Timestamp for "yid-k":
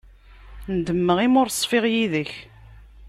1.93-2.31